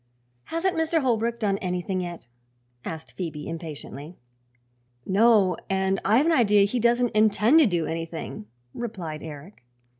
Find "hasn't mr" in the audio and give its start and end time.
0.45-1.01